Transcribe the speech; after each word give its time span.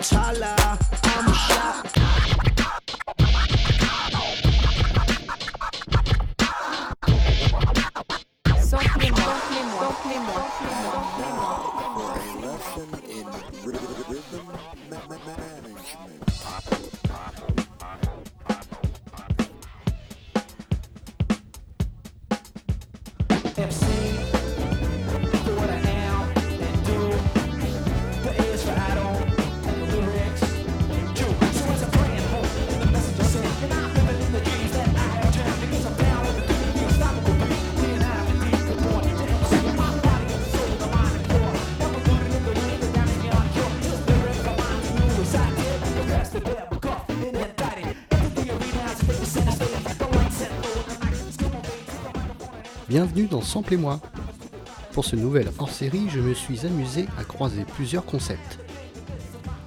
T'Challa 0.00 0.57
Bienvenue 52.88 53.26
dans 53.26 53.42
Samplez-moi. 53.42 54.00
Pour 54.92 55.04
ce 55.04 55.14
nouvel 55.14 55.50
hors-série, 55.58 56.08
je 56.08 56.20
me 56.20 56.32
suis 56.32 56.64
amusé 56.64 57.04
à 57.18 57.24
croiser 57.24 57.66
plusieurs 57.76 58.06
concepts. 58.06 58.58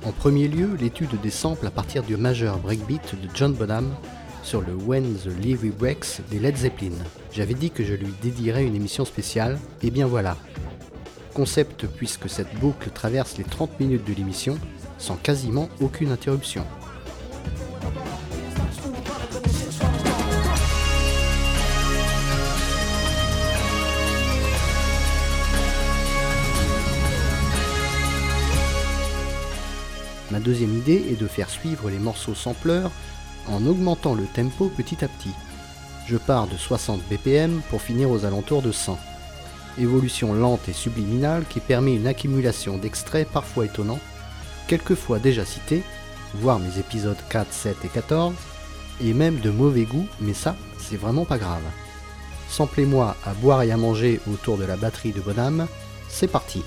En 0.04 0.12
premier 0.12 0.48
lieu, 0.48 0.76
l'étude 0.80 1.22
des 1.22 1.30
samples 1.30 1.68
à 1.68 1.70
partir 1.70 2.02
du 2.02 2.18
majeur 2.18 2.58
breakbeat 2.58 3.14
de 3.22 3.30
John 3.36 3.54
Bonham 3.54 3.94
sur 4.42 4.62
le 4.62 4.74
When 4.74 5.18
the 5.18 5.28
Levy 5.28 5.70
Breaks 5.70 6.22
des 6.32 6.40
Led 6.40 6.58
Zeppelin. 6.58 6.96
J'avais 7.32 7.54
dit 7.54 7.70
que 7.70 7.84
je 7.84 7.94
lui 7.94 8.12
dédierais 8.24 8.66
une 8.66 8.76
émission 8.76 9.06
spéciale, 9.06 9.60
et 9.84 9.92
bien 9.92 10.08
voilà. 10.08 10.36
Concept 11.36 11.86
puisque 11.86 12.28
cette 12.28 12.56
boucle 12.56 12.90
traverse 12.90 13.38
les 13.38 13.44
30 13.44 13.80
minutes 13.80 14.08
de 14.08 14.16
l'émission 14.16 14.58
sans 14.98 15.16
quasiment 15.16 15.70
aucune 15.80 16.12
interruption. 16.12 16.66
Deuxième 30.42 30.78
idée 30.78 31.06
est 31.10 31.20
de 31.20 31.28
faire 31.28 31.50
suivre 31.50 31.90
les 31.90 32.00
morceaux 32.00 32.36
sampleurs 32.36 32.92
en 33.48 33.66
augmentant 33.66 34.14
le 34.14 34.26
tempo 34.26 34.72
petit 34.76 35.04
à 35.04 35.08
petit. 35.08 35.34
Je 36.08 36.18
pars 36.18 36.48
de 36.48 36.58
60 36.58 37.02
BPM 37.10 37.62
pour 37.70 37.82
finir 37.82 38.10
aux 38.10 38.26
alentours 38.26 38.62
de 38.62 38.72
100. 38.72 38.98
Évolution 39.80 40.34
lente 40.34 40.68
et 40.68 40.74
subliminale 40.74 41.46
qui 41.50 41.60
permet 41.60 41.96
une 41.96 42.08
accumulation 42.08 42.78
d'extraits 42.78 43.28
parfois 43.28 43.66
étonnants, 43.66 44.00
quelquefois 44.68 45.20
déjà 45.20 45.46
cités, 45.46 45.84
voire 46.36 46.60
mes 46.60 46.78
épisodes 46.80 47.18
4, 47.30 47.52
7 47.52 47.78
et 47.86 47.88
14, 47.88 48.34
et 49.04 49.14
même 49.14 49.40
de 49.40 49.50
mauvais 49.50 49.84
goût, 49.84 50.08
mais 50.20 50.34
ça, 50.34 50.56
c'est 50.78 50.98
vraiment 50.98 51.26
pas 51.26 51.38
grave. 51.38 51.64
Samplez-moi 52.50 53.16
à 53.26 53.34
boire 53.34 53.64
et 53.64 53.72
à 53.72 53.78
manger 53.78 54.20
autour 54.32 54.58
de 54.58 54.66
la 54.66 54.76
batterie 54.76 55.14
de 55.14 55.22
Bonham, 55.22 55.68
c'est 56.10 56.28
parti. 56.28 56.64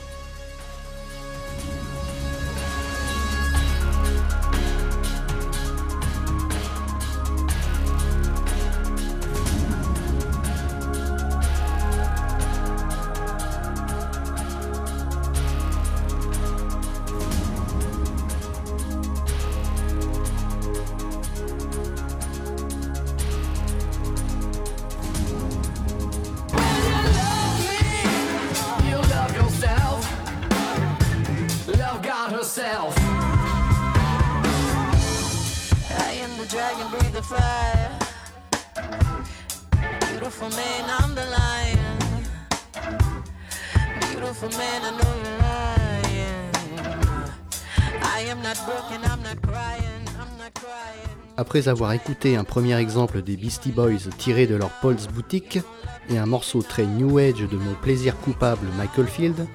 Après 51.36 51.68
avoir 51.68 51.92
écouté 51.92 52.36
un 52.36 52.44
premier 52.44 52.76
exemple 52.76 53.22
des 53.22 53.36
Beastie 53.36 53.72
Boys 53.72 54.10
tiré 54.18 54.46
de 54.46 54.56
leur 54.56 54.70
Paul's 54.80 55.06
Boutique 55.06 55.60
et 56.08 56.18
un 56.18 56.26
morceau 56.26 56.62
très 56.62 56.84
new 56.84 57.18
age 57.18 57.40
de 57.40 57.56
mon 57.56 57.74
plaisir 57.74 58.16
coupable 58.20 58.66
Michael 58.76 59.06
Field, 59.06 59.46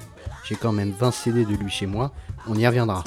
j'ai 0.45 0.55
quand 0.55 0.71
même 0.71 0.91
20 0.91 1.11
CD 1.11 1.45
de 1.45 1.55
lui 1.55 1.69
chez 1.69 1.87
moi, 1.87 2.11
on 2.47 2.55
y 2.55 2.65
reviendra. 2.65 3.03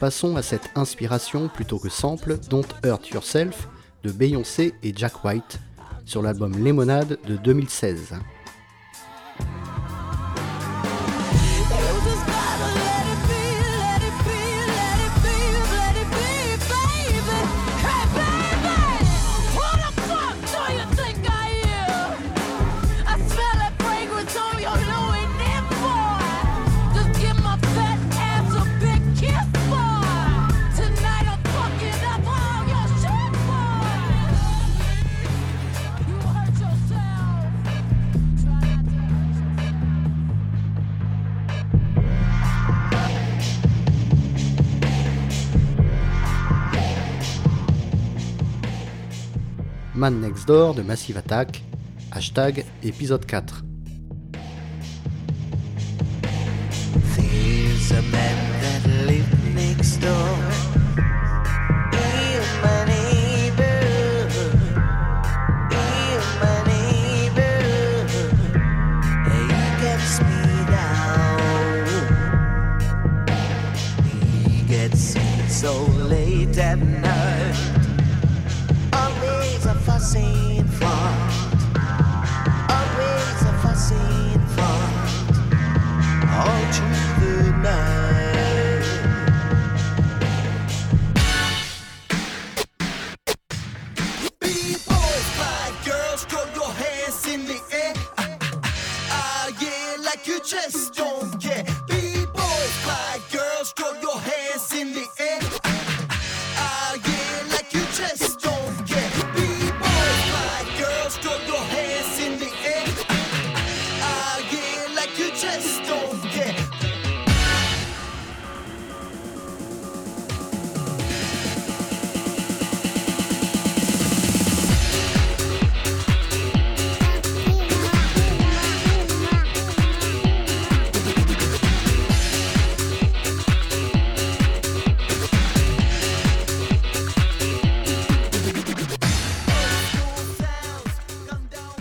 Passons 0.00 0.36
à 0.36 0.42
cette 0.42 0.70
inspiration 0.76 1.48
plutôt 1.48 1.80
que 1.80 1.88
sample 1.88 2.38
Don't 2.48 2.68
Hurt 2.84 3.10
Yourself 3.10 3.68
de 4.04 4.12
Beyoncé 4.12 4.72
et 4.84 4.92
Jack 4.94 5.24
White 5.24 5.58
sur 6.04 6.22
l'album 6.22 6.56
Lemonade 6.56 7.18
de 7.26 7.36
2016. 7.36 8.14
Man 49.98 50.20
Next 50.20 50.46
Door 50.46 50.74
de 50.76 50.84
Massive 50.84 51.18
Attack, 51.18 51.60
hashtag 52.10 52.64
épisode 52.84 53.24
4. 53.26 53.42
There's 57.16 57.90
a 57.90 58.02
man 58.02 58.60
that 58.60 58.86
lives 59.06 59.26
next 59.54 59.96
door. 60.00 60.57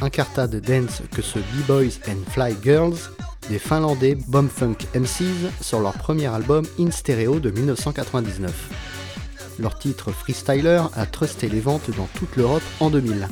Incartade 0.01 0.55
dance 0.61 1.01
que 1.15 1.21
ce 1.21 1.39
B-Boys 1.39 1.99
and 2.07 2.29
Fly 2.31 2.55
Girls 2.63 2.97
des 3.49 3.59
Finlandais 3.59 4.15
Bombfunk 4.27 4.88
MCs 4.95 5.51
sur 5.61 5.79
leur 5.79 5.94
premier 5.94 6.27
album 6.27 6.65
In 6.79 6.91
Stereo 6.91 7.39
de 7.39 7.51
1999. 7.51 8.51
Leur 9.59 9.77
titre 9.79 10.11
Freestyler 10.11 10.83
a 10.95 11.05
trusté 11.05 11.49
les 11.49 11.61
ventes 11.61 11.89
dans 11.97 12.07
toute 12.17 12.35
l'Europe 12.35 12.63
en 12.79 12.89
2000. 12.89 13.27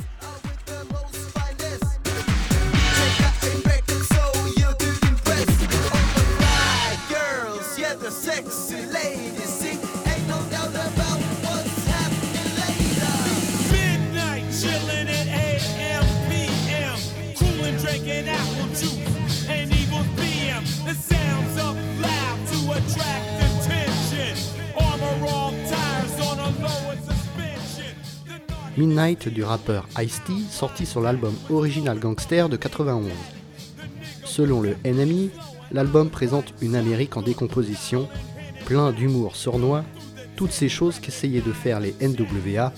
Du 29.14 29.44
rappeur 29.44 29.86
Ice-T, 30.02 30.32
sorti 30.50 30.84
sur 30.84 31.00
l'album 31.00 31.32
Original 31.48 32.00
Gangster 32.00 32.48
de 32.48 32.56
91. 32.56 33.12
Selon 34.24 34.60
le 34.60 34.76
NME, 34.84 35.30
l'album 35.70 36.10
présente 36.10 36.52
une 36.60 36.74
Amérique 36.74 37.16
en 37.16 37.22
décomposition, 37.22 38.08
plein 38.64 38.90
d'humour 38.90 39.36
sournois, 39.36 39.84
toutes 40.34 40.50
ces 40.50 40.68
choses 40.68 40.98
qu'essayaient 40.98 41.40
de 41.40 41.52
faire 41.52 41.78
les 41.78 41.94
NWA, 42.00 42.72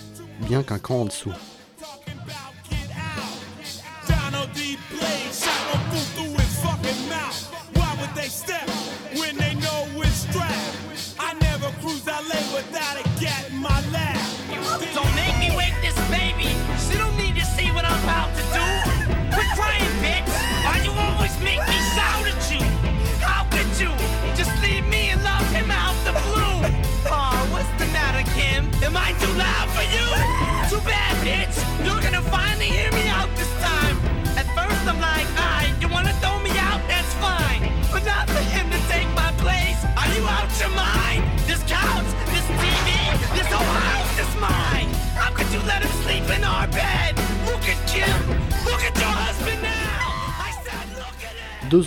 bien 0.46 0.62
qu'un 0.62 0.78
cran 0.78 1.02
en 1.02 1.04
dessous. 1.06 1.32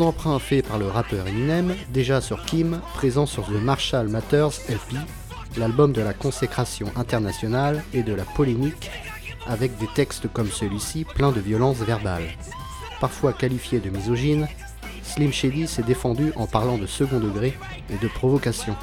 Emprunts 0.01 0.39
faits 0.39 0.67
par 0.67 0.77
le 0.77 0.87
rappeur 0.87 1.27
Eminem, 1.27 1.75
déjà 1.89 2.21
sur 2.21 2.43
Kim, 2.43 2.79
présent 2.93 3.25
sur 3.25 3.45
The 3.45 3.61
Marshall 3.61 4.07
Matters 4.07 4.59
LP, 4.69 4.97
l'album 5.57 5.93
de 5.93 6.01
la 6.01 6.13
consécration 6.13 6.87
internationale 6.95 7.83
et 7.93 8.03
de 8.03 8.13
la 8.13 8.23
polémique, 8.23 8.91
avec 9.47 9.77
des 9.77 9.87
textes 9.95 10.27
comme 10.31 10.49
celui-ci 10.49 11.05
pleins 11.05 11.31
de 11.31 11.39
violence 11.39 11.77
verbale. 11.77 12.23
Parfois 12.99 13.33
qualifié 13.33 13.79
de 13.79 13.89
misogyne, 13.89 14.47
Slim 15.03 15.31
Shady 15.33 15.67
s'est 15.67 15.83
défendu 15.83 16.31
en 16.35 16.47
parlant 16.47 16.77
de 16.77 16.85
second 16.85 17.19
degré 17.19 17.57
et 17.89 17.97
de 17.97 18.07
provocation. 18.07 18.75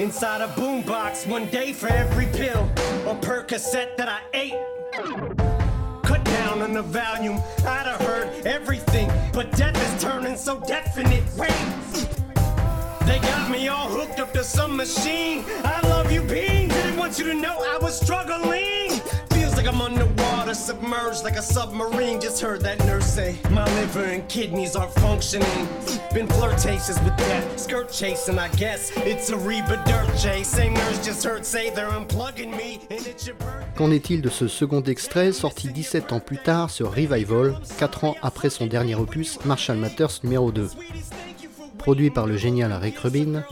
Inside 0.00 0.40
a 0.40 0.48
boombox, 0.54 1.26
one 1.26 1.44
day 1.50 1.74
for 1.74 1.88
every 1.88 2.24
pill 2.26 2.62
or 3.06 3.14
Percocet 3.16 3.98
that 3.98 4.08
I 4.08 4.20
ate. 4.32 4.54
Cut 6.02 6.24
down 6.24 6.62
on 6.62 6.72
the 6.72 6.82
volume, 6.82 7.36
I'd 7.58 7.86
have 7.86 8.00
heard 8.00 8.46
everything, 8.46 9.10
but 9.34 9.52
death 9.52 9.76
is 9.76 10.02
turning 10.02 10.36
so 10.36 10.58
definite. 10.60 11.22
Wait, 11.36 11.52
they 13.04 13.18
got 13.18 13.50
me 13.50 13.68
all 13.68 13.88
hooked 13.88 14.20
up 14.20 14.32
to 14.32 14.42
some 14.42 14.74
machine. 14.74 15.44
I 15.64 15.86
love 15.88 16.10
you, 16.10 16.22
Bean. 16.22 16.68
Didn't 16.68 16.96
want 16.96 17.18
you 17.18 17.26
to 17.26 17.34
know 17.34 17.58
I 17.58 17.78
was 17.82 18.00
struggling. 18.00 18.89
Like 19.60 19.74
I'm 19.74 19.82
underwater, 19.82 20.54
submerged 20.54 21.22
like 21.22 21.36
a 21.36 21.42
submarine. 21.42 22.18
Just 22.18 22.40
heard 22.40 22.62
that 22.62 22.78
nurse 22.86 23.04
say 23.04 23.36
my 23.50 23.66
liver 23.74 24.04
and 24.04 24.26
kidneys 24.26 24.74
aren't 24.74 24.94
functioning. 24.94 25.68
Been 26.14 26.26
flirtatious 26.28 26.98
with 27.04 27.14
death, 27.18 27.60
skirt 27.60 27.92
chasing, 27.92 28.38
I 28.38 28.48
guess. 28.56 28.90
It's 29.04 29.28
a 29.28 29.36
Reba 29.36 29.82
Dirt 29.84 30.16
chase. 30.16 30.48
Same 30.48 30.72
nurse 30.72 31.04
just 31.04 31.22
heard 31.24 31.44
say 31.44 31.68
they're 31.68 31.90
unplugging 31.90 32.56
me, 32.56 32.80
and 32.90 33.06
it's 33.06 33.26
your 33.26 33.36
birthday. 33.36 33.66
Qu'en 33.76 33.90
est-il 33.90 34.22
de 34.22 34.30
ce 34.30 34.48
second 34.48 34.80
extrait 34.84 35.30
sorti 35.30 35.68
17 35.68 36.14
ans 36.14 36.20
plus 36.20 36.38
tard 36.38 36.70
sur 36.70 36.90
Revival, 36.90 37.60
4 37.78 38.04
ans 38.04 38.16
après 38.22 38.48
son 38.48 38.66
dernier 38.66 38.94
opus 38.94 39.38
Marshall 39.44 39.76
Matters 39.76 40.20
numéro 40.24 40.52
2 40.52 40.70
Produit 41.76 42.10
par 42.10 42.26
le 42.26 42.38
génial 42.38 42.72
Rick 42.72 42.98
Rubin, 42.98 43.42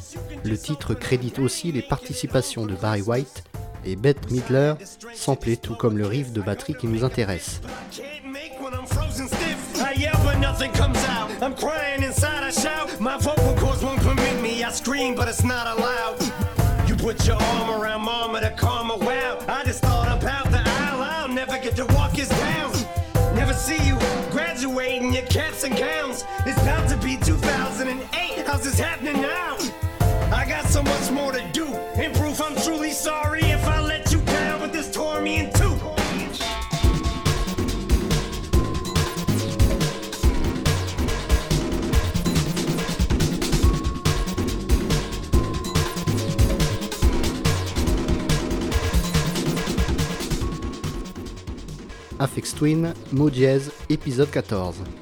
le 0.42 0.56
titre 0.56 0.94
crédite 0.94 1.38
aussi 1.38 1.70
les 1.70 1.82
participations 1.82 2.64
de 2.64 2.74
Barry 2.74 3.02
White 3.02 3.44
et 3.88 3.96
Bette 3.96 4.30
Midler, 4.30 4.74
samplé 5.14 5.56
tout 5.56 5.74
comme 5.74 5.96
le 5.96 6.06
riff 6.06 6.32
de 6.32 6.42
batterie 6.42 6.74
qui 6.74 6.86
nous 6.86 7.04
intéresse. 7.04 7.60
Put 16.98 17.28
your 17.28 17.40
arm 17.40 17.70
around 17.80 18.02
mama 18.02 18.40
to 18.40 18.50
calm 18.50 18.88
her. 18.88 18.96
Wow, 18.96 19.38
I 19.48 19.62
just 19.64 19.80
thought 19.80 20.08
about 20.08 20.50
the 20.50 20.58
aisle. 20.58 21.28
Never 21.28 21.56
get 21.58 21.76
to 21.76 21.86
walk 21.94 22.16
his 22.16 22.28
down. 22.28 22.72
Never 23.36 23.54
see 23.54 23.78
you 23.86 23.96
graduating 24.32 25.14
your 25.14 25.22
caps 25.26 25.62
and 25.62 25.76
gowns. 25.76 26.24
It's 26.44 26.60
about 26.60 26.88
to 26.88 26.96
be 26.96 27.16
2008. 27.16 28.46
How's 28.46 28.64
this 28.64 28.80
happening 28.80 29.22
now? 29.22 29.56
I 30.32 30.44
got 30.46 30.66
so 30.66 30.82
much 30.82 31.10
more 31.10 31.32
to 31.32 31.42
do. 31.52 31.66
In 32.00 32.12
proof, 32.12 32.40
I'm 32.40 32.54
truly 32.62 32.90
sorry 32.90 33.42
if 33.42 33.64
I 33.66 33.80
let 33.80 34.12
you 34.12 34.20
down, 34.20 34.60
but 34.60 34.72
this 34.72 34.92
tore 34.92 35.20
me 35.20 35.38
in 35.38 35.52
two. 35.52 35.78
Afex 52.18 52.52
Twin, 52.52 52.92
Mo 53.12 53.30
Diez, 53.30 53.70
épisode 53.88 54.28
14. 54.28 54.97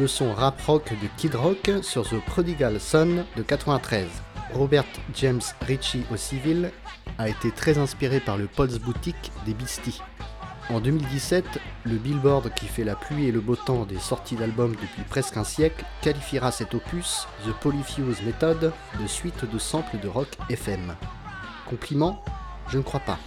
Le 0.00 0.06
son 0.06 0.32
rap 0.32 0.58
rock 0.62 0.94
de 1.02 1.08
Kid 1.18 1.34
Rock 1.34 1.70
sur 1.82 2.08
The 2.08 2.24
Prodigal 2.24 2.80
Son 2.80 3.26
de 3.36 3.42
93. 3.42 4.08
Robert 4.54 4.86
James 5.14 5.42
Ritchie 5.60 6.06
au 6.10 6.16
civil 6.16 6.70
a 7.18 7.28
été 7.28 7.50
très 7.50 7.76
inspiré 7.76 8.18
par 8.18 8.38
le 8.38 8.46
Paul's 8.46 8.78
Boutique 8.78 9.30
des 9.44 9.52
Beastie. 9.52 10.00
En 10.70 10.80
2017, 10.80 11.44
le 11.84 11.96
Billboard 11.96 12.50
qui 12.54 12.64
fait 12.64 12.82
la 12.82 12.94
pluie 12.94 13.26
et 13.26 13.30
le 13.30 13.42
beau 13.42 13.56
temps 13.56 13.84
des 13.84 13.98
sorties 13.98 14.36
d'albums 14.36 14.74
depuis 14.74 15.02
presque 15.06 15.36
un 15.36 15.44
siècle 15.44 15.84
qualifiera 16.00 16.50
cet 16.50 16.74
opus, 16.74 17.26
The 17.44 17.52
Polyfuse 17.60 18.22
Method, 18.22 18.72
de 18.98 19.06
suite 19.06 19.44
de 19.52 19.58
samples 19.58 19.98
de 20.00 20.08
rock 20.08 20.30
FM. 20.48 20.96
Compliment 21.68 22.24
Je 22.68 22.78
ne 22.78 22.82
crois 22.82 23.00
pas. 23.00 23.18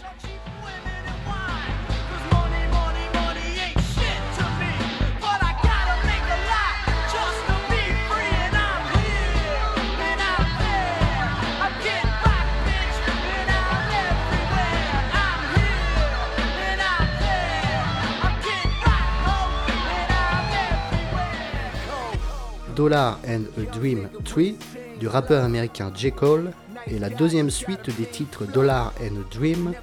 Dollar 22.75 23.19
and 23.27 23.43
a 23.57 23.77
Dream 23.77 24.09
3 24.25 24.55
du 24.99 25.07
rappeur 25.07 25.43
américain 25.43 25.91
J. 25.95 26.11
Cole 26.11 26.51
est 26.87 26.99
la 26.99 27.09
deuxième 27.09 27.49
suite 27.49 27.95
des 27.97 28.05
titres 28.05 28.45
Dollar 28.45 28.93
and 29.01 29.15
a 29.21 29.35
Dream 29.35 29.73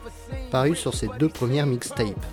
parus 0.51 0.79
sur 0.79 0.95
ses 0.95 1.09
deux 1.19 1.29
premières 1.29 1.67
mixtapes. 1.67 2.27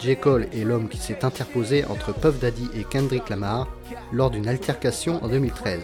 J. 0.00 0.16
Cole 0.16 0.48
est 0.52 0.64
l'homme 0.64 0.88
qui 0.88 0.98
s'est 0.98 1.24
interposé 1.24 1.84
entre 1.84 2.12
Puff 2.12 2.40
Daddy 2.40 2.68
et 2.74 2.84
Kendrick 2.84 3.28
Lamar 3.28 3.68
lors 4.12 4.30
d'une 4.30 4.48
altercation 4.48 5.22
en 5.22 5.28
2013. 5.28 5.80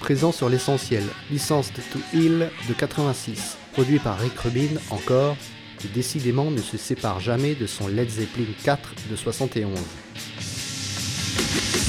présent 0.00 0.32
sur 0.32 0.48
l'essentiel 0.48 1.04
Licensed 1.30 1.74
to 1.92 1.98
Heal 2.14 2.50
de 2.66 2.72
86, 2.72 3.58
produit 3.74 3.98
par 3.98 4.18
Rick 4.18 4.38
Rubin 4.38 4.80
encore, 4.88 5.36
qui 5.78 5.88
décidément 5.88 6.50
ne 6.50 6.62
se 6.62 6.78
sépare 6.78 7.20
jamais 7.20 7.54
de 7.54 7.66
son 7.66 7.88
Led 7.88 8.08
Zeppelin 8.08 8.46
4 8.64 8.94
de 9.10 9.16
71. 9.16 9.78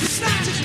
Snatches, 0.10 0.64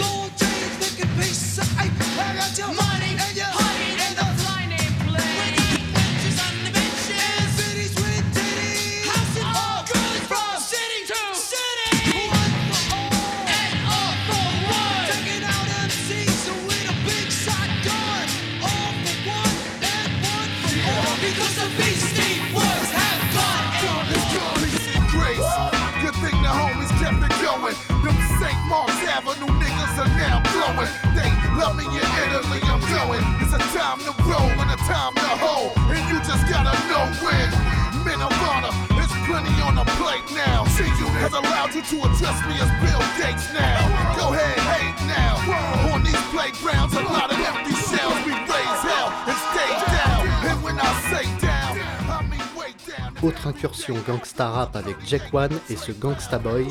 Autre 53.23 53.47
incursion 53.49 53.97
gangsta 54.07 54.49
rap 54.49 54.77
avec 54.77 54.97
Jack 55.07 55.23
One 55.33 55.59
et 55.69 55.77
ce 55.77 55.91
Gangsta 55.93 56.39
Boy 56.39 56.69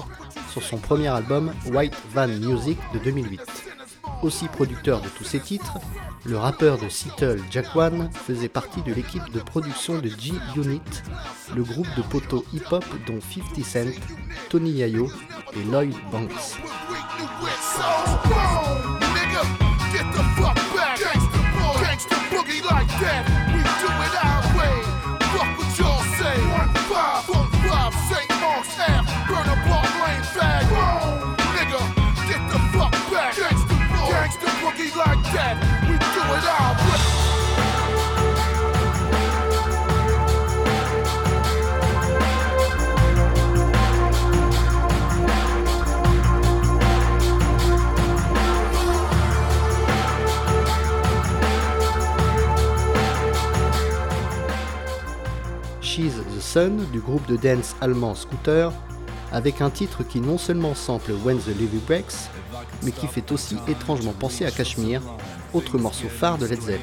sur 0.52 0.64
son 0.64 0.78
premier 0.78 1.08
album 1.08 1.52
White 1.66 1.98
Van 2.14 2.28
Music 2.28 2.80
de 2.94 3.00
2008. 3.00 3.42
Aussi 4.24 4.48
producteur 4.48 5.02
de 5.02 5.10
tous 5.10 5.26
ses 5.26 5.40
titres, 5.40 5.78
le 6.26 6.38
rappeur 6.38 6.78
de 6.78 6.90
Seattle 6.90 7.40
Jack 7.50 7.76
One 7.76 8.10
faisait 8.12 8.50
partie 8.50 8.82
de 8.82 8.94
l'équipe 8.94 9.30
de 9.32 9.40
production 9.40 10.00
de 10.00 10.10
G-Unit, 10.10 10.82
le 11.56 11.64
groupe 11.64 11.88
de 11.96 12.02
poteaux 12.02 12.46
hip-hop 12.54 12.86
dont 13.06 13.20
50 13.22 13.64
Cent, 13.64 14.02
Tony 14.50 14.72
Yayo 14.72 15.10
et 15.54 15.64
Lloyd 15.64 15.96
Banks. 16.12 16.58
The 55.98 56.39
Sun 56.39 56.86
du 56.92 57.00
groupe 57.00 57.25
de 57.27 57.38
dance 57.38 57.75
allemand 57.82 58.13
Scooter, 58.13 58.72
avec 59.32 59.62
un 59.62 59.72
titre 59.72 60.04
qui 60.04 60.22
non 60.22 60.38
seulement 60.38 60.75
sample 60.75 61.13
When 61.25 61.39
the 61.39 61.48
Levy 61.48 61.80
Breaks, 61.88 62.30
mais 62.84 62.92
qui 62.92 63.08
fait 63.08 63.32
aussi 63.32 63.58
étrangement 63.68 64.13
penser 64.13 64.46
à 64.46 64.51
Kashmir, 64.51 65.01
autre 65.56 65.80
morceau 65.80 66.08
phare 66.08 66.38
de 66.38 66.46
Led 66.46 66.62
Zepp. 66.62 66.82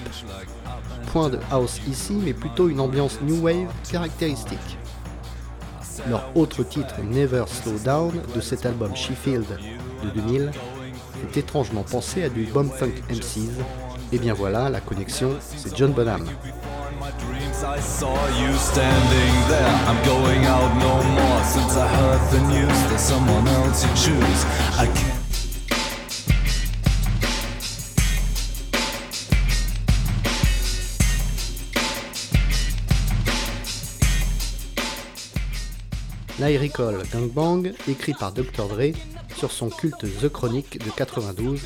Point 1.12 1.28
de 1.28 1.38
house 1.52 1.80
ici, 1.88 2.14
mais 2.24 2.32
plutôt 2.32 2.68
une 2.68 2.80
ambiance 2.80 3.20
new 3.22 3.40
wave 3.40 3.72
caractéristique. 3.88 4.78
Leur 6.08 6.36
autre 6.36 6.64
titre 6.64 6.96
Never 7.04 7.44
Slow 7.46 7.78
Down 7.84 8.20
de 8.34 8.40
cet 8.40 8.66
album 8.66 8.96
Sheffield 8.96 9.46
de 10.02 10.10
2000 10.10 10.50
fait 11.32 11.38
étrangement 11.40 11.84
penser 11.84 12.24
à 12.24 12.28
du 12.28 12.46
Bomb 12.46 12.68
Funk 12.68 12.94
MCs. 13.08 13.62
Et 14.10 14.18
bien 14.18 14.34
voilà, 14.34 14.68
la 14.70 14.80
connexion, 14.80 15.36
c'est 15.40 15.76
John 15.76 15.92
Bonham. 15.92 16.26
I 17.64 17.80
saw 17.80 18.14
you 18.40 18.52
standing 18.56 19.48
there. 19.48 19.74
I'm 19.88 20.04
going 20.04 20.44
out 20.44 20.76
no 20.76 21.02
more. 21.02 21.44
Since 21.44 21.76
I 21.78 21.88
heard 21.88 22.20
the 22.30 22.40
news, 22.48 22.88
there's 22.90 23.00
someone 23.00 23.48
else 23.48 23.84
you 23.84 23.90
choose. 23.94 24.44
I 24.78 24.86
can't. 24.86 25.24
Lyrical 36.38 37.02
Gangbang, 37.10 37.72
écrit 37.88 38.12
par 38.12 38.32
Dr. 38.32 38.68
Dre 38.68 38.92
sur 39.36 39.50
son 39.50 39.70
culte 39.70 40.04
The 40.20 40.28
Chronic 40.28 40.84
de 40.84 40.90
92, 40.90 41.62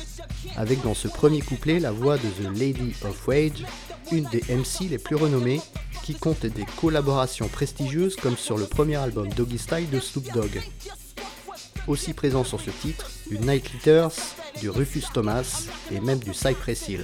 avec 0.55 0.81
dans 0.83 0.93
ce 0.93 1.09
premier 1.09 1.41
couplet 1.41 1.79
la 1.79 1.91
voix 1.91 2.17
de 2.17 2.29
The 2.29 2.57
Lady 2.57 2.93
of 3.03 3.27
Wage 3.27 3.65
une 4.11 4.25
des 4.25 4.43
MC 4.49 4.89
les 4.89 4.97
plus 4.97 5.15
renommées, 5.15 5.61
qui 6.03 6.15
compte 6.15 6.45
des 6.45 6.65
collaborations 6.79 7.47
prestigieuses 7.47 8.15
comme 8.15 8.37
sur 8.37 8.57
le 8.57 8.65
premier 8.65 8.95
album 8.95 9.29
Doggy 9.29 9.57
Style 9.57 9.89
de 9.89 9.99
Snoop 9.99 10.31
Dogg. 10.33 10.61
Aussi 11.87 12.13
présent 12.13 12.43
sur 12.43 12.59
ce 12.59 12.71
titre, 12.71 13.09
du 13.29 13.39
Night 13.39 13.71
Litters, 13.71 14.09
du 14.59 14.69
Rufus 14.69 15.03
Thomas 15.13 15.67
et 15.91 15.99
même 15.99 16.19
du 16.19 16.33
Cypress 16.33 16.87
Hill. 16.87 17.03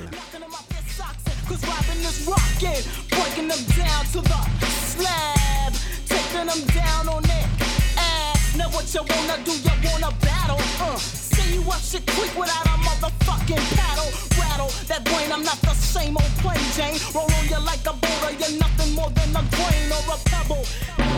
Say 11.46 11.54
you 11.54 11.62
up 11.70 11.82
shit 11.82 12.06
quick 12.06 12.34
without 12.38 12.66
a 12.66 12.78
motherfucking 12.88 13.64
paddle. 13.76 14.12
Rattle 14.40 14.72
that 14.88 15.04
brain, 15.06 15.32
I'm 15.32 15.44
not 15.44 15.60
the 15.62 15.74
same 15.74 16.18
old 16.18 16.32
plain 16.40 16.60
Jane. 16.76 17.00
Roll 17.14 17.32
on 17.32 17.48
you 17.48 17.60
like 17.60 17.86
a 17.86 17.94
boulder, 17.94 18.32
you're 18.40 18.60
nothing 18.60 18.94
more 18.94 19.10
than 19.12 19.30
a 19.36 19.44
grain 19.56 19.92
or 19.92 20.14
a 20.14 20.18
pebble. 20.30 21.15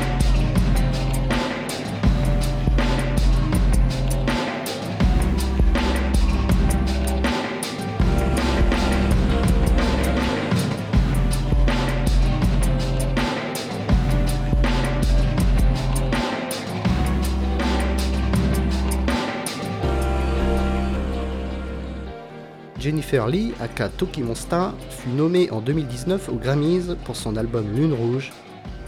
Jennifer 22.88 23.28
Lee, 23.28 23.52
aka 23.60 23.90
Toki 23.90 24.24
Monsta, 24.24 24.74
fut 24.90 25.10
nommée 25.10 25.52
en 25.52 25.60
2019 25.60 26.30
aux 26.30 26.38
Grammys 26.38 26.96
pour 27.04 27.18
son 27.18 27.36
album 27.36 27.66
Lune 27.76 27.92
Rouge. 27.92 28.32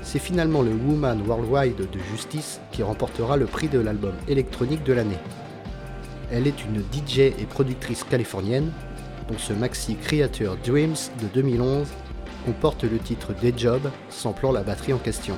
C'est 0.04 0.20
finalement 0.20 0.62
le 0.62 0.72
Woman 0.72 1.22
Worldwide 1.28 1.76
de 1.76 2.00
Justice 2.10 2.62
qui 2.72 2.82
remportera 2.82 3.36
le 3.36 3.46
prix 3.46 3.68
de 3.68 3.78
l'album 3.78 4.14
électronique 4.30 4.86
de 4.86 4.94
l'année. 4.94 5.20
Elle 6.32 6.48
est 6.48 6.64
une 6.64 6.80
DJ 6.80 7.20
et 7.20 7.46
productrice 7.50 8.06
californienne, 8.06 8.72
dont 9.28 9.38
ce 9.38 9.52
maxi 9.52 9.98
Creator 9.98 10.56
Dreams 10.66 10.96
de 11.22 11.28
2011 11.34 11.86
comporte 12.46 12.86
le 12.86 13.00
titre 13.00 13.34
Day 13.42 13.54
Job, 13.58 13.82
samplant 14.10 14.54
la 14.54 14.64
batterie 14.64 14.94
en 14.94 15.00
question. 15.00 15.36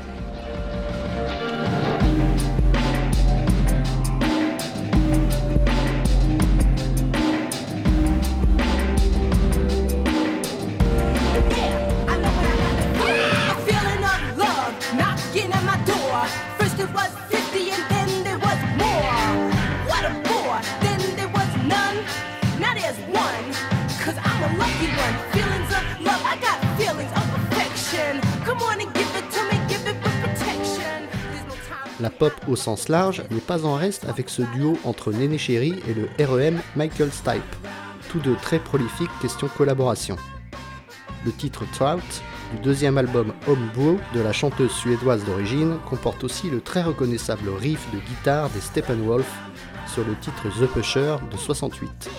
La 32.01 32.09
pop 32.09 32.33
au 32.47 32.55
sens 32.55 32.89
large 32.89 33.21
n'est 33.29 33.39
pas 33.39 33.63
en 33.63 33.75
reste 33.75 34.05
avec 34.05 34.27
ce 34.27 34.41
duo 34.41 34.75
entre 34.85 35.13
Néné 35.13 35.37
Chéri 35.37 35.75
et 35.87 35.93
le 35.93 36.09
REM 36.25 36.59
Michael 36.75 37.11
Stipe, 37.11 37.43
tous 38.09 38.17
deux 38.17 38.35
très 38.37 38.57
prolifiques 38.57 39.11
question 39.21 39.47
collaboration. 39.47 40.15
Le 41.25 41.31
titre 41.31 41.63
Trout 41.71 42.01
du 42.55 42.61
deuxième 42.63 42.97
album 42.97 43.33
Homebrew 43.47 43.99
de 44.15 44.19
la 44.19 44.33
chanteuse 44.33 44.71
suédoise 44.71 45.23
d'origine 45.25 45.77
comporte 45.87 46.23
aussi 46.23 46.49
le 46.49 46.59
très 46.59 46.81
reconnaissable 46.81 47.49
riff 47.49 47.87
de 47.93 47.99
guitare 47.99 48.49
des 48.49 48.61
Steppenwolf 48.61 49.31
sur 49.85 50.03
le 50.03 50.15
titre 50.15 50.49
The 50.59 50.65
Pusher 50.65 51.17
de 51.31 51.37
68. 51.37 52.09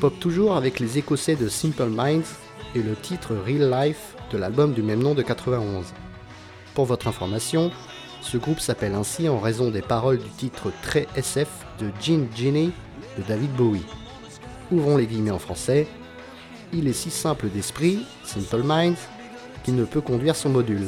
Pop 0.00 0.18
toujours 0.18 0.56
avec 0.56 0.80
les 0.80 0.96
Écossais 0.96 1.36
de 1.36 1.48
Simple 1.50 1.90
Minds 1.90 2.24
et 2.74 2.82
le 2.82 2.96
titre 2.96 3.34
Real 3.34 3.70
Life 3.70 4.16
de 4.30 4.38
l'album 4.38 4.72
du 4.72 4.82
même 4.82 5.02
nom 5.02 5.14
de 5.14 5.22
91. 5.22 5.86
Pour 6.74 6.84
votre 6.84 7.08
information, 7.08 7.70
ce 8.22 8.36
groupe 8.36 8.60
s'appelle 8.60 8.94
ainsi 8.94 9.28
en 9.28 9.38
raison 9.38 9.70
des 9.70 9.82
paroles 9.82 10.18
du 10.18 10.28
titre 10.28 10.72
très 10.82 11.06
SF 11.16 11.48
de 11.78 11.90
Gin 12.00 12.26
Ginny 12.34 12.72
de 13.18 13.22
David 13.26 13.52
Bowie. 13.52 13.84
Ouvrons 14.70 14.96
les 14.96 15.06
guillemets 15.06 15.30
en 15.30 15.38
français. 15.38 15.88
Il 16.72 16.86
est 16.86 16.92
si 16.92 17.10
simple 17.10 17.48
d'esprit, 17.48 18.04
Simple 18.24 18.62
Minds, 18.62 19.00
qu'il 19.64 19.74
ne 19.74 19.84
peut 19.84 20.00
conduire 20.00 20.36
son 20.36 20.50
module. 20.50 20.86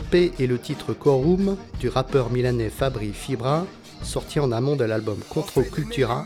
L'EP 0.00 0.32
est 0.42 0.46
le 0.46 0.58
titre 0.58 0.94
Quorum 0.94 1.58
du 1.78 1.90
rappeur 1.90 2.30
milanais 2.30 2.70
Fabri 2.70 3.12
Fibra, 3.12 3.66
sorti 4.02 4.40
en 4.40 4.50
amont 4.50 4.74
de 4.74 4.84
l'album 4.84 5.18
Contro 5.28 5.62
Cultura, 5.62 6.24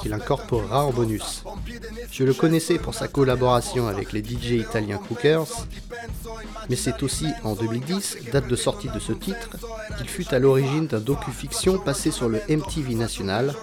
qu'il 0.00 0.12
incorporera 0.12 0.84
en 0.84 0.90
bonus. 0.90 1.44
Je 2.10 2.24
le 2.24 2.34
connaissais 2.34 2.78
pour 2.78 2.94
sa 2.94 3.06
collaboration 3.06 3.86
avec 3.86 4.12
les 4.12 4.24
DJ 4.24 4.60
italiens 4.60 4.98
Cookers, 4.98 5.66
mais 6.68 6.74
c'est 6.74 7.04
aussi 7.04 7.26
en 7.44 7.54
2010, 7.54 8.18
date 8.32 8.48
de 8.48 8.56
sortie 8.56 8.88
de 8.88 8.98
ce 8.98 9.12
titre, 9.12 9.50
qu'il 9.98 10.08
fut 10.08 10.34
à 10.34 10.40
l'origine 10.40 10.88
d'un 10.88 10.98
docu-fiction 10.98 11.78
passé 11.78 12.10
sur 12.10 12.28
le 12.28 12.40
MTV 12.48 12.96
national 12.96 13.54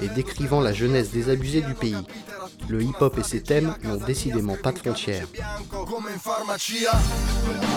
et 0.00 0.08
décrivant 0.08 0.60
la 0.60 0.72
jeunesse 0.72 1.10
désabusée 1.10 1.62
du 1.62 1.74
pays. 1.74 1.96
Le 2.68 2.82
hip-hop 2.82 3.18
et 3.18 3.22
ses 3.22 3.42
thèmes 3.42 3.74
n'ont 3.82 3.96
décidément 3.96 4.56
pas 4.62 4.72
de 4.72 4.78
frontières. 4.78 5.26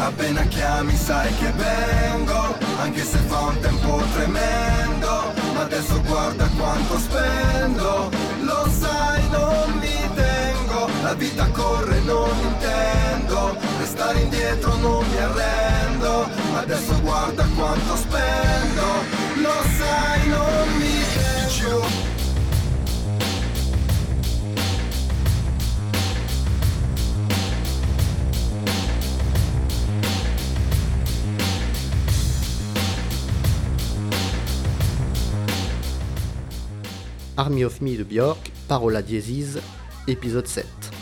Appena 0.01 0.43
chiami 0.47 0.95
sai 0.95 1.29
che 1.35 1.51
vengo 1.55 2.55
Anche 2.81 3.03
se 3.03 3.17
fa 3.27 3.39
un 3.39 3.59
tempo 3.59 4.01
tremendo 4.13 5.31
adesso 5.61 6.01
guarda 6.01 6.49
quanto 6.57 6.97
spendo 6.97 8.09
Lo 8.41 8.67
sai 8.79 9.29
non 9.29 9.77
mi 9.79 10.09
tengo 10.15 10.89
La 11.03 11.13
vita 11.13 11.47
corre 11.51 11.99
non 12.01 12.29
intendo 12.41 13.55
Restare 13.79 14.19
indietro 14.21 14.75
non 14.77 15.05
mi 15.07 15.17
arrendo 15.17 16.27
adesso 16.57 16.99
guarda 17.01 17.45
quanto 17.55 17.95
spendo 17.95 18.85
Lo 19.41 19.63
sai 19.77 20.27
non 20.27 20.77
mi 20.77 20.90
Army 37.37 37.63
of 37.63 37.81
Me 37.81 37.95
de 37.95 38.03
Björk, 38.03 38.51
Parola 38.67 39.01
Diesis, 39.01 39.57
épisode 40.07 40.47
7. 40.47 41.00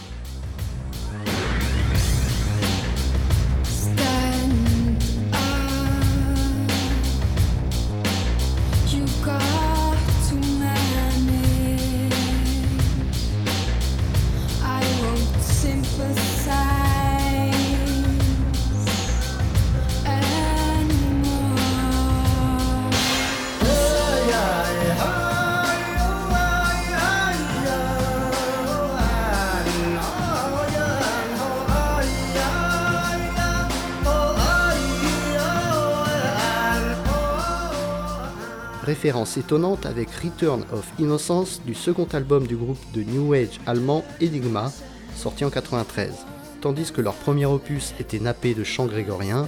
Référence 38.90 39.38
étonnante 39.38 39.86
avec 39.86 40.10
Return 40.10 40.66
of 40.74 40.84
Innocence 40.98 41.62
du 41.64 41.76
second 41.76 42.08
album 42.12 42.48
du 42.48 42.56
groupe 42.56 42.80
de 42.92 43.04
New 43.04 43.34
Age 43.34 43.60
allemand 43.68 44.04
Enigma, 44.20 44.72
sorti 45.16 45.46
en 45.46 45.52
93. 45.52 46.26
Tandis 46.60 46.92
que 46.92 47.00
leur 47.00 47.14
premier 47.14 47.46
opus 47.46 47.94
était 48.00 48.18
nappé 48.18 48.56
de 48.56 48.64
chants 48.64 48.88
grégoriens, 48.88 49.48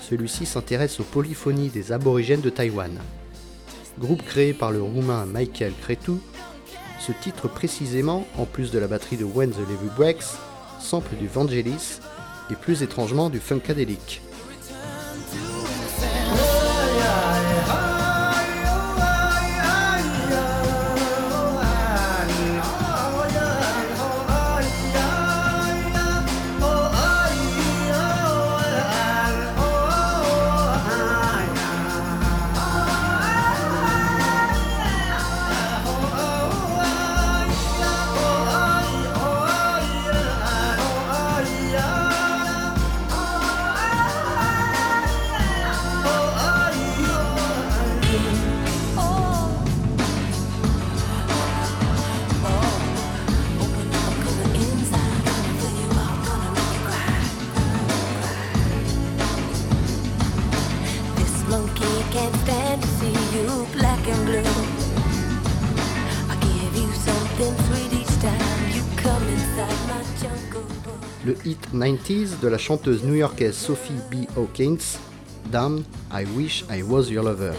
celui-ci 0.00 0.46
s'intéresse 0.46 0.98
aux 0.98 1.04
polyphonies 1.04 1.68
des 1.68 1.92
aborigènes 1.92 2.40
de 2.40 2.48
Taïwan. 2.48 2.98
Groupe 3.98 4.22
créé 4.22 4.54
par 4.54 4.70
le 4.70 4.80
roumain 4.80 5.26
Michael 5.26 5.74
Cretu, 5.82 6.12
ce 7.00 7.12
titre 7.12 7.48
précisément, 7.48 8.26
en 8.38 8.46
plus 8.46 8.70
de 8.70 8.78
la 8.78 8.86
batterie 8.86 9.18
de 9.18 9.26
When 9.26 9.50
the 9.50 9.58
Levy 9.58 9.94
Breaks, 9.94 10.24
sample 10.80 11.16
du 11.16 11.28
Vangelis 11.28 11.98
et 12.50 12.54
plus 12.54 12.82
étrangement 12.82 13.28
du 13.28 13.40
Funkadelic. 13.40 14.22
90s 71.90 72.38
de 72.40 72.48
la 72.48 72.58
chanteuse 72.58 73.02
new-yorkaise 73.02 73.56
Sophie 73.56 74.00
B. 74.10 74.26
Hawkins, 74.36 74.98
Damn, 75.50 75.84
I 76.12 76.24
Wish 76.36 76.64
I 76.70 76.82
Was 76.82 77.10
Your 77.10 77.24
Lover. 77.24 77.54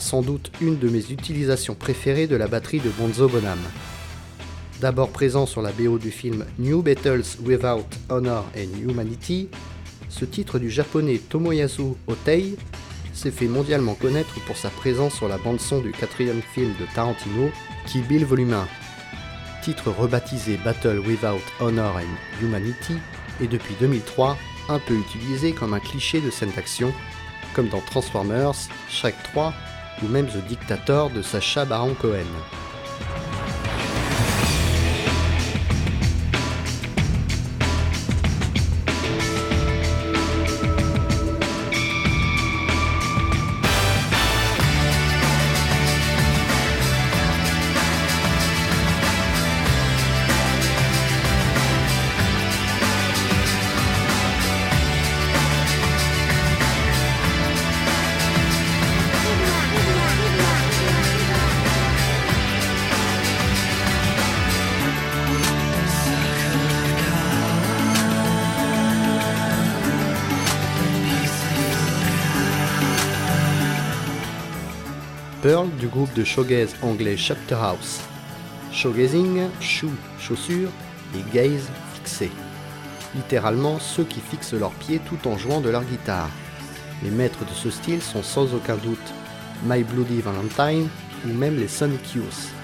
Sans 0.00 0.22
doute 0.22 0.50
une 0.62 0.78
de 0.78 0.88
mes 0.88 1.10
utilisations 1.10 1.74
préférées 1.74 2.26
de 2.26 2.34
la 2.34 2.48
batterie 2.48 2.80
de 2.80 2.88
Bonzo 2.88 3.28
Bonham. 3.28 3.58
D'abord 4.80 5.10
présent 5.10 5.44
sur 5.44 5.60
la 5.60 5.72
BO 5.72 5.98
du 5.98 6.10
film 6.10 6.46
New 6.58 6.80
Battles 6.80 7.36
Without 7.44 7.86
Honor 8.08 8.46
and 8.56 8.80
Humanity, 8.80 9.50
ce 10.08 10.24
titre 10.24 10.58
du 10.58 10.70
japonais 10.70 11.18
Tomoyasu 11.18 11.92
Otei 12.06 12.56
s'est 13.12 13.30
fait 13.30 13.46
mondialement 13.46 13.94
connaître 13.94 14.40
pour 14.46 14.56
sa 14.56 14.70
présence 14.70 15.14
sur 15.14 15.28
la 15.28 15.36
bande-son 15.36 15.80
du 15.80 15.92
quatrième 15.92 16.40
film 16.54 16.72
de 16.80 16.86
Tarantino, 16.94 17.50
Kill 17.86 18.02
Bill 18.04 18.24
Volume 18.24 18.54
1. 18.54 18.68
Titre 19.62 19.90
rebaptisé 19.90 20.58
Battle 20.64 21.02
Without 21.06 21.42
Honor 21.60 21.96
and 21.96 22.42
Humanity 22.42 22.94
et 23.42 23.46
depuis 23.46 23.74
2003 23.78 24.38
un 24.70 24.78
peu 24.78 24.94
utilisé 24.94 25.52
comme 25.52 25.74
un 25.74 25.80
cliché 25.80 26.22
de 26.22 26.30
scène 26.30 26.52
d'action, 26.56 26.90
comme 27.54 27.68
dans 27.68 27.80
Transformers, 27.80 28.54
Shrek 28.88 29.16
3 29.34 29.52
ou 30.02 30.08
même 30.08 30.26
The 30.26 30.46
Dictator 30.48 31.10
de 31.10 31.22
Sacha 31.22 31.64
Baron 31.64 31.94
Cohen. 31.94 32.26
Groupe 75.90 76.12
de 76.14 76.24
shoegaze 76.24 76.74
anglais 76.82 77.16
Chapter 77.16 77.56
House. 77.56 78.00
Showgazing, 78.72 79.48
shoe, 79.60 79.90
chaussure, 80.20 80.70
et 81.14 81.34
gaze, 81.34 81.68
fixé. 81.94 82.30
Littéralement 83.14 83.78
ceux 83.80 84.04
qui 84.04 84.20
fixent 84.20 84.54
leurs 84.54 84.72
pieds 84.72 85.00
tout 85.00 85.28
en 85.28 85.36
jouant 85.36 85.60
de 85.60 85.68
leur 85.68 85.84
guitare. 85.84 86.30
Les 87.02 87.10
maîtres 87.10 87.44
de 87.44 87.52
ce 87.52 87.70
style 87.70 88.00
sont 88.00 88.22
sans 88.22 88.54
aucun 88.54 88.76
doute 88.76 88.98
My 89.64 89.82
Bloody 89.82 90.20
Valentine 90.20 90.88
ou 91.26 91.32
même 91.32 91.56
les 91.56 91.68
Sonic 91.68 92.14
Youth. 92.14 92.59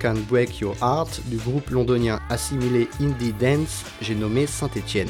Can 0.00 0.14
Break 0.28 0.60
Your 0.60 0.74
Heart 0.80 1.20
du 1.26 1.36
groupe 1.36 1.70
londonien 1.70 2.20
assimilé 2.30 2.88
Indie 3.00 3.34
Dance, 3.34 3.84
j'ai 4.00 4.14
nommé 4.14 4.46
Saint-Étienne. 4.46 5.08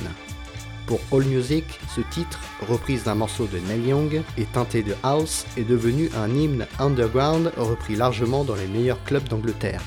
Pour 0.87 0.99
All 1.13 1.25
Music, 1.25 1.65
ce 1.95 2.01
titre, 2.11 2.41
reprise 2.69 3.05
d'un 3.05 3.15
morceau 3.15 3.47
de 3.47 3.59
Neil 3.59 3.89
Young 3.89 4.23
et 4.37 4.45
teinté 4.47 4.83
de 4.83 4.95
house, 5.05 5.47
est 5.57 5.65
devenu 5.65 6.11
un 6.17 6.35
hymne 6.35 6.67
underground 6.81 7.53
repris 7.57 7.95
largement 7.95 8.43
dans 8.43 8.57
les 8.57 8.67
meilleurs 8.67 9.03
clubs 9.05 9.29
d'Angleterre. 9.29 9.83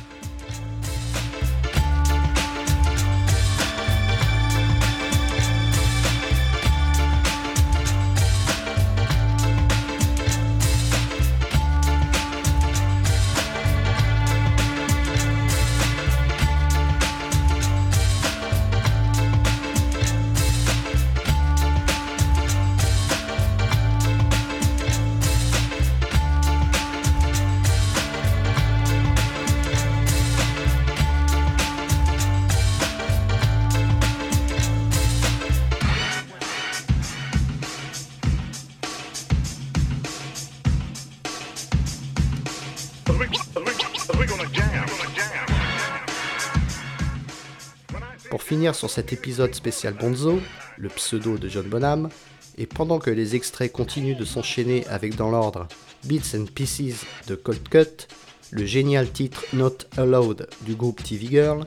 Pour 48.30 48.42
finir 48.42 48.74
sur 48.76 48.90
cet 48.90 49.14
épisode 49.14 49.54
spécial 49.54 49.94
Bonzo, 49.94 50.40
le 50.78 50.90
pseudo 50.90 51.38
de 51.38 51.48
John 51.48 51.68
Bonham, 51.68 52.10
et 52.58 52.66
pendant 52.66 53.00
que 53.00 53.10
les 53.10 53.36
extraits 53.36 53.72
continuent 53.72 54.18
de 54.18 54.26
s'enchaîner 54.26 54.86
avec 54.88 55.16
dans 55.16 55.32
l'ordre 55.32 55.68
Bits 56.06 56.36
and 56.36 56.46
Pieces 56.54 57.06
de 57.28 57.36
Cold 57.36 57.68
Cut, 57.70 58.08
le 58.52 58.66
génial 58.66 59.12
titre 59.12 59.44
Not 59.54 59.78
Allowed 59.98 60.48
du 60.62 60.76
groupe 60.76 61.04
TV 61.04 61.28
Girl, 61.28 61.66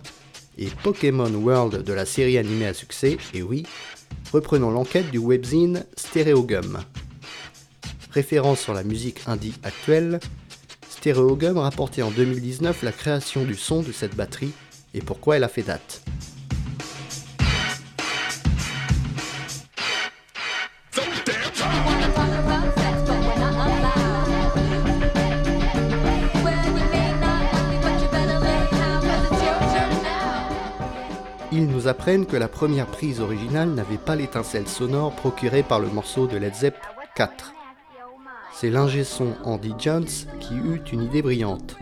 et 0.59 0.68
Pokémon 0.83 1.33
World 1.33 1.83
de 1.83 1.92
la 1.92 2.07
série 2.07 2.38
animée 2.38 2.66
à 2.66 2.75
succès, 2.75 3.18
et 3.35 3.42
oui, 3.42 3.64
reprenons 4.33 4.70
l'enquête 4.70 5.11
du 5.11 5.18
webzine 5.18 5.85
Stereogum. 5.96 6.83
Référence 8.11 8.61
sur 8.61 8.72
la 8.72 8.83
musique 8.83 9.20
indie 9.27 9.55
actuelle, 9.62 10.20
Stereogum 11.07 11.59
rapportait 11.59 12.03
en 12.03 12.11
2019 12.11 12.83
la 12.83 12.90
création 12.90 13.45
du 13.45 13.55
son 13.55 13.81
de 13.81 13.92
cette 13.92 14.16
batterie 14.16 14.51
et 14.92 15.01
pourquoi 15.01 15.37
elle 15.37 15.45
a 15.45 15.49
fait 15.49 15.62
date. 15.62 16.03
Ils 31.53 31.69
nous 31.69 31.87
apprennent 31.87 32.27
que 32.27 32.37
la 32.37 32.49
première 32.49 32.87
prise 32.87 33.21
originale 33.21 33.69
n'avait 33.69 33.97
pas 33.97 34.16
l'étincelle 34.16 34.66
sonore 34.66 35.14
procurée 35.14 35.62
par 35.62 35.79
le 35.79 35.87
morceau 35.87 36.27
de 36.27 36.37
Led 36.37 36.57
Zepp 36.57 36.75
4. 37.14 37.56
C'est 38.59 38.71
l'ingé 38.71 39.05
son 39.05 39.35
Andy 39.45 39.75
Jones 39.79 40.09
qui 40.40 40.55
eut 40.55 40.81
une 40.90 41.03
idée 41.03 41.21
brillante. 41.21 41.77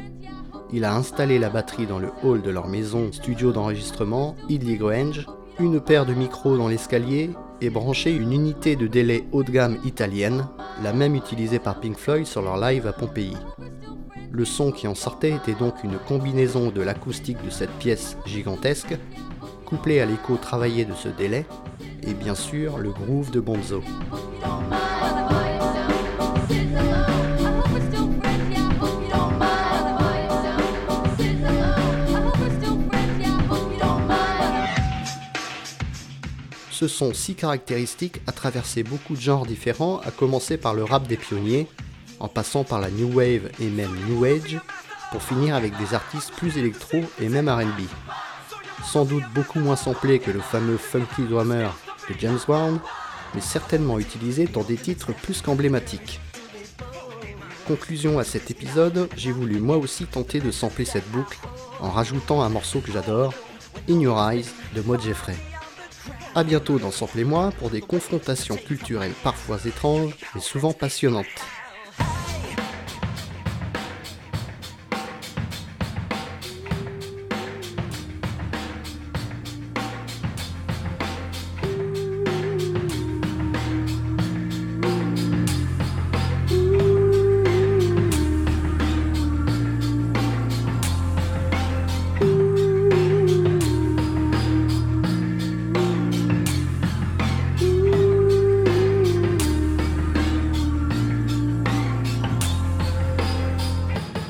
Il 0.72 0.84
a 0.84 0.96
installé 0.96 1.38
la 1.38 1.48
batterie 1.48 1.86
dans 1.86 2.00
le 2.00 2.10
hall 2.24 2.42
de 2.42 2.50
leur 2.50 2.66
maison 2.66 3.12
studio 3.12 3.52
d'enregistrement, 3.52 4.34
Idley 4.48 4.74
Grange, 4.74 5.24
une 5.60 5.80
paire 5.80 6.04
de 6.04 6.14
micros 6.14 6.56
dans 6.58 6.66
l'escalier 6.66 7.30
et 7.60 7.70
branché 7.70 8.10
une 8.10 8.32
unité 8.32 8.74
de 8.74 8.88
délai 8.88 9.24
haut 9.30 9.44
de 9.44 9.52
gamme 9.52 9.78
italienne, 9.84 10.48
la 10.82 10.92
même 10.92 11.14
utilisée 11.14 11.60
par 11.60 11.78
Pink 11.78 11.96
Floyd 11.96 12.26
sur 12.26 12.42
leur 12.42 12.56
live 12.56 12.88
à 12.88 12.92
Pompéi. 12.92 13.36
Le 14.32 14.44
son 14.44 14.72
qui 14.72 14.88
en 14.88 14.96
sortait 14.96 15.30
était 15.30 15.54
donc 15.54 15.84
une 15.84 15.98
combinaison 16.08 16.72
de 16.72 16.82
l'acoustique 16.82 17.38
de 17.44 17.50
cette 17.50 17.78
pièce 17.78 18.16
gigantesque, 18.26 18.98
couplé 19.64 20.00
à 20.00 20.06
l'écho 20.06 20.36
travaillé 20.38 20.84
de 20.84 20.94
ce 20.94 21.08
délai, 21.08 21.46
et 22.02 22.14
bien 22.14 22.34
sûr 22.34 22.78
le 22.78 22.90
groove 22.90 23.30
de 23.30 23.38
Bonzo. 23.38 23.80
Ce 36.84 36.88
son 36.88 37.14
si 37.14 37.34
caractéristique 37.34 38.20
a 38.26 38.32
traversé 38.32 38.82
beaucoup 38.82 39.14
de 39.14 39.20
genres 39.22 39.46
différents, 39.46 40.00
à 40.04 40.10
commencer 40.10 40.58
par 40.58 40.74
le 40.74 40.84
rap 40.84 41.06
des 41.06 41.16
pionniers, 41.16 41.66
en 42.20 42.28
passant 42.28 42.62
par 42.62 42.78
la 42.78 42.90
new 42.90 43.10
wave 43.10 43.48
et 43.58 43.70
même 43.70 43.96
new 44.06 44.26
age, 44.26 44.60
pour 45.10 45.22
finir 45.22 45.54
avec 45.54 45.74
des 45.78 45.94
artistes 45.94 46.32
plus 46.32 46.58
électro 46.58 46.98
et 47.22 47.30
même 47.30 47.48
RB. 47.48 47.88
Sans 48.84 49.06
doute 49.06 49.24
beaucoup 49.34 49.60
moins 49.60 49.76
samplé 49.76 50.18
que 50.18 50.30
le 50.30 50.40
fameux 50.40 50.76
Funky 50.76 51.22
Drummer 51.22 51.74
de 52.10 52.14
James 52.18 52.40
Brown, 52.46 52.78
mais 53.34 53.40
certainement 53.40 53.98
utilisé 53.98 54.44
dans 54.44 54.62
des 54.62 54.76
titres 54.76 55.14
plus 55.14 55.40
qu'emblématiques. 55.40 56.20
Conclusion 57.66 58.18
à 58.18 58.24
cet 58.24 58.50
épisode, 58.50 59.08
j'ai 59.16 59.32
voulu 59.32 59.58
moi 59.58 59.78
aussi 59.78 60.04
tenter 60.04 60.38
de 60.38 60.50
sampler 60.50 60.84
cette 60.84 61.10
boucle 61.10 61.38
en 61.80 61.88
rajoutant 61.88 62.42
un 62.42 62.50
morceau 62.50 62.80
que 62.80 62.92
j'adore, 62.92 63.32
In 63.88 64.00
Your 64.00 64.20
Eyes 64.30 64.44
de 64.76 64.82
Maud 64.82 65.00
Jeffrey. 65.00 65.53
A 66.36 66.42
bientôt 66.42 66.80
dans 66.80 66.90
Samplez-moi 66.90 67.52
pour 67.58 67.70
des 67.70 67.80
confrontations 67.80 68.56
culturelles 68.56 69.14
parfois 69.22 69.58
étranges 69.66 70.16
mais 70.34 70.40
souvent 70.40 70.72
passionnantes. 70.72 71.26